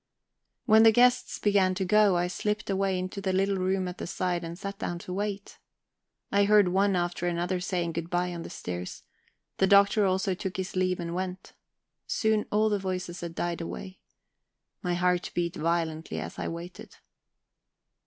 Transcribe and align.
When 0.65 0.81
the 0.81 0.91
guests 0.91 1.37
began 1.37 1.75
to 1.75 1.85
go, 1.85 2.17
I 2.17 2.25
slipped 2.25 2.71
away 2.71 2.97
into 2.97 3.21
the 3.21 3.31
little 3.31 3.57
room 3.57 3.87
at 3.87 3.99
the 3.99 4.07
side 4.07 4.43
and 4.43 4.57
sat 4.57 4.79
down 4.79 4.97
to 5.05 5.13
wait. 5.13 5.59
I 6.31 6.45
heard 6.45 6.69
one 6.69 6.95
after 6.95 7.27
another 7.27 7.59
saying 7.59 7.91
good 7.91 8.09
bye 8.09 8.33
on 8.33 8.41
the 8.41 8.49
stairs; 8.49 9.03
the 9.57 9.67
Doctor 9.67 10.07
also 10.07 10.33
took 10.33 10.57
his 10.57 10.75
leave 10.75 10.99
and 10.99 11.13
went. 11.13 11.53
Soon 12.07 12.47
all 12.51 12.67
the 12.67 12.79
voices 12.79 13.21
had 13.21 13.35
died 13.35 13.61
away. 13.61 13.99
My 14.81 14.95
heart 14.95 15.29
beat 15.35 15.55
violently 15.55 16.19
as 16.19 16.39
I 16.39 16.47
waited. 16.47 16.95